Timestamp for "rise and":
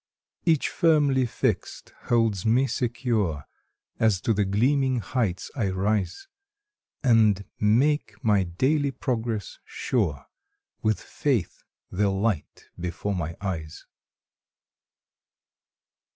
5.69-7.45